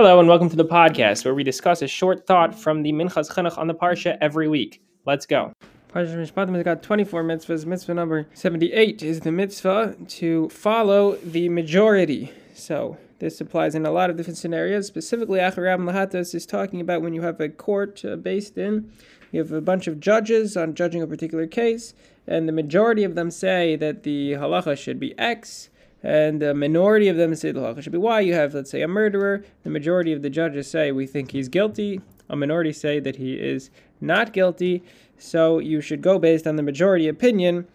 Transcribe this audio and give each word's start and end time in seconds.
Hello 0.00 0.18
and 0.18 0.26
welcome 0.26 0.48
to 0.48 0.56
the 0.56 0.64
podcast 0.64 1.26
where 1.26 1.34
we 1.34 1.44
discuss 1.44 1.82
a 1.82 1.86
short 1.86 2.26
thought 2.26 2.58
from 2.58 2.82
the 2.82 2.90
Minchas 2.90 3.30
Chinuch 3.30 3.58
on 3.58 3.66
the 3.66 3.74
Parsha 3.74 4.16
every 4.22 4.48
week. 4.48 4.82
Let's 5.04 5.26
go. 5.26 5.52
Parsha 5.92 6.16
Mishpatim 6.16 6.54
has 6.54 6.64
got 6.64 6.82
24 6.82 7.22
mitzvahs. 7.22 7.66
Mitzvah 7.66 7.92
number 7.92 8.26
78 8.32 9.02
is 9.02 9.20
the 9.20 9.30
mitzvah 9.30 9.94
to 10.08 10.48
follow 10.48 11.16
the 11.16 11.50
majority. 11.50 12.32
So 12.54 12.96
this 13.18 13.42
applies 13.42 13.74
in 13.74 13.84
a 13.84 13.90
lot 13.90 14.08
of 14.08 14.16
different 14.16 14.38
scenarios. 14.38 14.86
Specifically, 14.86 15.38
Acharab 15.38 15.80
Lahatos 15.80 16.34
is 16.34 16.46
talking 16.46 16.80
about 16.80 17.02
when 17.02 17.12
you 17.12 17.20
have 17.20 17.38
a 17.38 17.50
court 17.50 18.02
uh, 18.02 18.16
based 18.16 18.56
in, 18.56 18.90
you 19.32 19.40
have 19.40 19.52
a 19.52 19.60
bunch 19.60 19.86
of 19.86 20.00
judges 20.00 20.56
on 20.56 20.74
judging 20.74 21.02
a 21.02 21.06
particular 21.06 21.46
case, 21.46 21.92
and 22.26 22.48
the 22.48 22.52
majority 22.52 23.04
of 23.04 23.16
them 23.16 23.30
say 23.30 23.76
that 23.76 24.04
the 24.04 24.32
halacha 24.32 24.78
should 24.78 24.98
be 24.98 25.14
X 25.18 25.68
and 26.02 26.40
the 26.40 26.54
minority 26.54 27.08
of 27.08 27.16
them 27.16 27.34
say 27.34 27.52
the 27.52 27.60
halacha 27.60 27.82
should 27.82 27.92
be 27.92 27.98
why. 27.98 28.20
You 28.20 28.34
have, 28.34 28.54
let's 28.54 28.70
say, 28.70 28.82
a 28.82 28.88
murderer. 28.88 29.44
The 29.64 29.70
majority 29.70 30.12
of 30.12 30.22
the 30.22 30.30
judges 30.30 30.70
say 30.70 30.92
we 30.92 31.06
think 31.06 31.32
he's 31.32 31.48
guilty. 31.48 32.00
A 32.28 32.36
minority 32.36 32.72
say 32.72 33.00
that 33.00 33.16
he 33.16 33.34
is 33.34 33.70
not 34.00 34.32
guilty. 34.32 34.82
So 35.18 35.58
you 35.58 35.80
should 35.80 36.00
go 36.00 36.18
based 36.18 36.46
on 36.46 36.56
the 36.56 36.62
majority 36.62 37.06
opinion. 37.06 37.66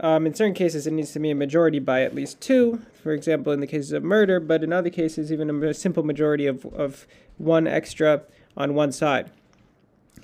Um, 0.00 0.26
in 0.26 0.34
certain 0.34 0.54
cases, 0.54 0.86
it 0.86 0.92
needs 0.92 1.12
to 1.12 1.20
be 1.20 1.30
a 1.30 1.34
majority 1.34 1.78
by 1.78 2.02
at 2.02 2.14
least 2.14 2.40
two. 2.40 2.82
For 3.02 3.12
example, 3.12 3.52
in 3.52 3.60
the 3.60 3.66
cases 3.66 3.92
of 3.92 4.02
murder, 4.02 4.40
but 4.40 4.64
in 4.64 4.72
other 4.72 4.90
cases, 4.90 5.32
even 5.32 5.62
a 5.62 5.74
simple 5.74 6.02
majority 6.02 6.46
of, 6.46 6.66
of 6.66 7.06
one 7.36 7.66
extra 7.66 8.22
on 8.56 8.74
one 8.74 8.92
side. 8.92 9.30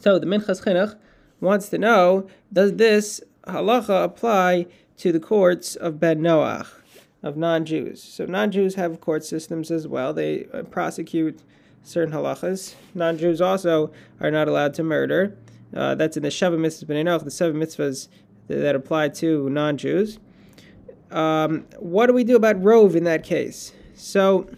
So 0.00 0.18
the 0.18 0.26
Minchas 0.26 0.64
Chinuch 0.64 0.96
wants 1.40 1.68
to 1.68 1.78
know: 1.78 2.28
Does 2.52 2.76
this 2.76 3.20
halacha 3.46 4.04
apply 4.04 4.66
to 4.98 5.12
the 5.12 5.20
courts 5.20 5.76
of 5.76 6.00
Ben 6.00 6.20
Noach? 6.20 6.79
Of 7.22 7.36
non-Jews. 7.36 8.02
So 8.02 8.24
non-Jews 8.24 8.76
have 8.76 9.00
court 9.00 9.24
systems 9.24 9.70
as 9.70 9.86
well. 9.86 10.14
They 10.14 10.46
uh, 10.54 10.62
prosecute 10.62 11.40
certain 11.82 12.14
halachas. 12.14 12.74
Non-Jews 12.94 13.40
also 13.40 13.92
are 14.20 14.30
not 14.30 14.48
allowed 14.48 14.72
to 14.74 14.82
murder. 14.82 15.36
Uh, 15.74 15.94
that's 15.94 16.16
in 16.16 16.22
the 16.22 16.30
Sheva 16.30 16.58
mitzvahs 16.58 16.84
b'nei 16.84 17.24
the 17.24 17.30
seven 17.30 17.60
mitzvahs 17.60 18.08
that 18.48 18.74
apply 18.74 19.10
to 19.10 19.48
non-Jews. 19.50 20.18
Um, 21.10 21.66
what 21.78 22.06
do 22.06 22.12
we 22.12 22.24
do 22.24 22.36
about 22.36 22.56
rov 22.62 22.94
in 22.94 23.04
that 23.04 23.22
case? 23.22 23.72
So, 23.94 24.48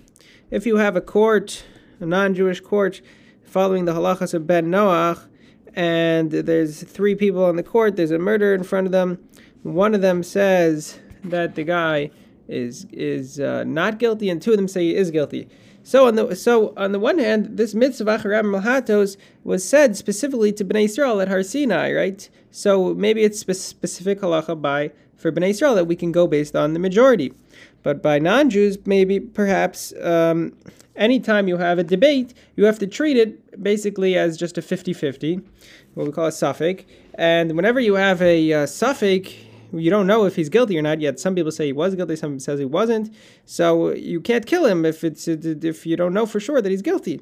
if 0.51 0.67
you 0.67 0.77
have 0.77 0.97
a 0.97 1.01
court, 1.01 1.65
a 2.01 2.07
non-Jewish 2.07 2.61
court, 2.61 3.01
following 3.45 3.87
the 3.87 3.93
halachas 3.93 4.35
of 4.35 4.47
Ben 4.47 4.67
Noach, 4.67 5.27
and 5.75 6.31
there's 6.31 6.83
three 6.83 7.15
people 7.15 7.45
on 7.45 7.57
the 7.57 7.63
court, 7.63 7.97
there's 7.97 8.11
a 8.11 8.19
murder 8.19 8.55
in 8.55 8.63
front 8.63 8.87
of 8.87 8.93
them. 8.93 9.19
One 9.63 9.95
of 9.95 10.01
them 10.01 10.23
says 10.23 10.99
that 11.25 11.55
the 11.55 11.65
guy 11.65 12.11
is 12.53 12.87
is 12.93 13.41
uh, 13.41 13.65
not 13.65 13.99
guilty, 13.99 14.29
and 14.31 14.41
two 14.41 14.53
of 14.53 14.57
them 14.57 14.69
say 14.69 14.83
he 14.83 14.95
is 14.95 15.11
guilty. 15.11 15.49
So 15.85 16.07
on 16.07 16.15
the 16.15 16.37
so 16.37 16.73
on 16.77 16.93
the 16.93 17.01
one 17.01 17.19
hand, 17.19 17.57
this 17.57 17.75
mitzvah 17.75 18.19
Acharab 18.19 18.45
Malhatos 18.45 19.17
was 19.43 19.65
said 19.65 19.97
specifically 19.97 20.53
to 20.53 20.65
Bnei 20.65 20.85
Israel 20.85 21.21
at 21.21 21.29
Har 21.29 21.43
Sinai, 21.43 21.93
right? 21.93 22.29
So 22.51 22.95
maybe 22.95 23.23
it's 23.23 23.41
spe- 23.41 23.53
specific 23.53 24.21
halacha 24.21 24.61
by 24.61 24.93
for 25.17 25.33
Bnei 25.33 25.51
Israel 25.51 25.75
that 25.75 25.87
we 25.87 25.97
can 25.97 26.13
go 26.13 26.27
based 26.27 26.55
on 26.55 26.73
the 26.73 26.79
majority, 26.79 27.33
but 27.83 28.03
by 28.03 28.19
non-Jews, 28.19 28.79
maybe 28.87 29.19
perhaps 29.19 29.93
um, 30.03 30.53
anytime 30.95 31.49
you 31.49 31.57
have 31.57 31.79
a 31.79 31.85
debate, 31.85 32.35
you 32.57 32.65
have 32.65 32.79
to 32.79 32.87
treat 32.87 33.17
it 33.17 33.63
basically 33.63 34.17
as 34.17 34.37
just 34.37 34.59
a 34.59 34.63
50-50, 34.63 35.43
what 35.95 36.07
we 36.07 36.13
call 36.13 36.27
a 36.27 36.31
safek, 36.31 36.85
and 37.15 37.57
whenever 37.57 37.79
you 37.79 37.95
have 37.95 38.21
a 38.21 38.53
uh, 38.53 38.67
safek 38.67 39.33
you 39.73 39.91
don't 39.91 40.07
know 40.07 40.25
if 40.25 40.37
he's 40.37 40.49
guilty 40.49 40.79
or 40.79 40.83
not 40.83 41.01
yet. 41.01 41.19
Some 41.19 41.35
people 41.35 41.53
say 41.53 41.67
he 41.67 41.73
was 41.73 41.95
guilty, 41.95 42.17
some 42.17 42.39
says 42.39 42.59
he 42.59 42.65
wasn't. 42.65 43.15
So 43.45 43.93
you 43.93 44.21
can't 44.21 44.47
kill 44.47 44.67
him 44.67 44.85
if 44.85 45.05
it's 45.05 45.27
if 45.29 45.87
you 45.87 45.97
don't 45.97 46.13
know 46.13 46.27
for 46.27 46.41
sure 46.41 46.61
that 46.61 46.71
he's 46.71 46.83
guilty. 46.83 47.21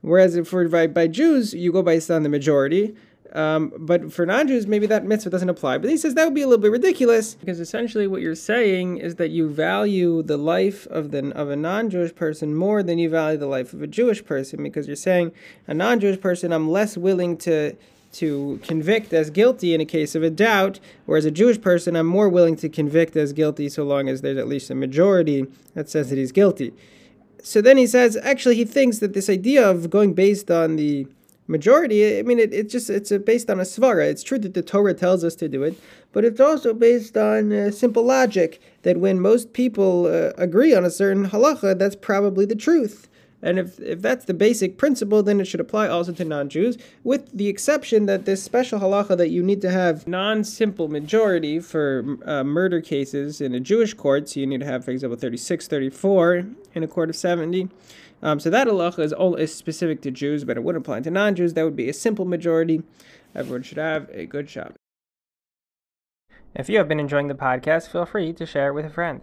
Whereas 0.00 0.38
for 0.46 0.68
by, 0.68 0.86
by 0.86 1.06
Jews, 1.06 1.54
you 1.54 1.72
go 1.72 1.82
based 1.82 2.10
on 2.10 2.24
the 2.24 2.28
majority. 2.28 2.94
Um, 3.32 3.72
but 3.78 4.12
for 4.12 4.24
non-Jews, 4.26 4.66
maybe 4.66 4.86
that 4.86 5.04
mitzvah 5.04 5.30
doesn't 5.30 5.48
apply. 5.48 5.78
But 5.78 5.90
he 5.90 5.96
says 5.96 6.14
that 6.14 6.24
would 6.24 6.34
be 6.34 6.42
a 6.42 6.46
little 6.46 6.62
bit 6.62 6.70
ridiculous 6.70 7.34
because 7.34 7.58
essentially 7.58 8.06
what 8.06 8.20
you're 8.20 8.34
saying 8.34 8.98
is 8.98 9.16
that 9.16 9.30
you 9.30 9.48
value 9.48 10.22
the 10.22 10.36
life 10.36 10.86
of 10.88 11.10
the 11.10 11.32
of 11.32 11.50
a 11.50 11.56
non-Jewish 11.56 12.14
person 12.14 12.54
more 12.54 12.82
than 12.82 12.98
you 12.98 13.08
value 13.08 13.38
the 13.38 13.46
life 13.46 13.72
of 13.72 13.82
a 13.82 13.86
Jewish 13.86 14.24
person 14.24 14.62
because 14.62 14.86
you're 14.86 14.94
saying 14.94 15.32
a 15.66 15.74
non-Jewish 15.74 16.20
person 16.20 16.52
I'm 16.52 16.70
less 16.70 16.96
willing 16.96 17.36
to 17.38 17.76
to 18.12 18.60
convict 18.62 19.12
as 19.12 19.30
guilty 19.30 19.74
in 19.74 19.80
a 19.80 19.84
case 19.84 20.14
of 20.14 20.22
a 20.22 20.30
doubt, 20.30 20.78
whereas 21.04 21.24
a 21.24 21.30
Jewish 21.30 21.60
person 21.60 21.96
I'm 21.96 22.06
more 22.06 22.28
willing 22.28 22.56
to 22.56 22.68
convict 22.68 23.16
as 23.16 23.32
guilty 23.32 23.68
so 23.68 23.84
long 23.84 24.08
as 24.08 24.20
there's 24.20 24.38
at 24.38 24.46
least 24.46 24.70
a 24.70 24.74
majority 24.74 25.46
that 25.74 25.88
says 25.88 26.10
that 26.10 26.16
he's 26.16 26.30
guilty. 26.30 26.72
So 27.42 27.60
then 27.60 27.76
he 27.76 27.86
says, 27.86 28.16
actually, 28.22 28.54
he 28.54 28.64
thinks 28.64 29.00
that 29.00 29.12
this 29.12 29.28
idea 29.28 29.68
of 29.68 29.90
going 29.90 30.14
based 30.14 30.50
on 30.50 30.76
the 30.76 31.06
majority, 31.46 32.18
I 32.18 32.22
mean, 32.22 32.38
it, 32.38 32.52
it's 32.52 32.72
just 32.72 32.90
it's 32.90 33.12
based 33.24 33.50
on 33.50 33.60
a 33.60 33.64
svara. 33.64 34.08
It's 34.08 34.22
true 34.22 34.38
that 34.38 34.54
the 34.54 34.62
Torah 34.62 34.94
tells 34.94 35.24
us 35.24 35.34
to 35.36 35.48
do 35.48 35.62
it, 35.62 35.78
but 36.12 36.24
it's 36.24 36.40
also 36.40 36.74
based 36.74 37.16
on 37.16 37.52
uh, 37.52 37.70
simple 37.70 38.04
logic 38.04 38.60
that 38.82 38.98
when 38.98 39.20
most 39.20 39.52
people 39.52 40.06
uh, 40.06 40.32
agree 40.38 40.74
on 40.74 40.84
a 40.84 40.90
certain 40.90 41.28
halacha, 41.28 41.78
that's 41.78 41.96
probably 41.96 42.46
the 42.46 42.56
truth. 42.56 43.08
And 43.44 43.58
if, 43.58 43.78
if 43.78 44.00
that's 44.00 44.24
the 44.24 44.32
basic 44.32 44.78
principle, 44.78 45.22
then 45.22 45.38
it 45.38 45.44
should 45.44 45.60
apply 45.60 45.86
also 45.86 46.12
to 46.12 46.24
non 46.24 46.48
Jews, 46.48 46.78
with 47.04 47.30
the 47.30 47.48
exception 47.48 48.06
that 48.06 48.24
this 48.24 48.42
special 48.42 48.80
halacha 48.80 49.18
that 49.18 49.28
you 49.28 49.42
need 49.42 49.60
to 49.60 49.70
have 49.70 50.08
non 50.08 50.44
simple 50.44 50.88
majority 50.88 51.60
for 51.60 52.16
uh, 52.24 52.42
murder 52.42 52.80
cases 52.80 53.42
in 53.42 53.54
a 53.54 53.60
Jewish 53.60 53.92
court. 53.92 54.30
So 54.30 54.40
you 54.40 54.46
need 54.46 54.60
to 54.60 54.66
have, 54.66 54.82
for 54.82 54.92
example, 54.92 55.18
36, 55.18 55.68
34 55.68 56.46
in 56.74 56.82
a 56.82 56.88
court 56.88 57.10
of 57.10 57.16
70. 57.16 57.68
Um, 58.24 58.40
so 58.40 58.48
that 58.48 58.66
halacha 58.66 59.00
is, 59.00 59.12
all, 59.12 59.34
is 59.34 59.54
specific 59.54 60.00
to 60.00 60.10
Jews, 60.10 60.44
but 60.44 60.56
it 60.56 60.64
wouldn't 60.64 60.82
apply 60.82 61.00
to 61.00 61.10
non 61.10 61.34
Jews. 61.34 61.52
That 61.52 61.64
would 61.64 61.76
be 61.76 61.90
a 61.90 61.92
simple 61.92 62.24
majority. 62.24 62.82
Everyone 63.34 63.62
should 63.62 63.76
have 63.76 64.08
a 64.12 64.24
good 64.24 64.48
shot. 64.48 64.72
If 66.54 66.70
you 66.70 66.78
have 66.78 66.88
been 66.88 67.00
enjoying 67.00 67.28
the 67.28 67.34
podcast, 67.34 67.88
feel 67.88 68.06
free 68.06 68.32
to 68.32 68.46
share 68.46 68.68
it 68.68 68.74
with 68.74 68.86
a 68.86 68.90
friend. 68.90 69.20